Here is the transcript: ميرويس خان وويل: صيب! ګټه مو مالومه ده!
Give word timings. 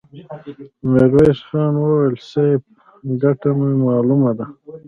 ميرويس 0.91 1.39
خان 1.47 1.73
وويل: 1.79 2.15
صيب! 2.31 2.61
ګټه 3.21 3.49
مو 3.57 3.67
مالومه 3.83 4.31
ده! 4.37 4.45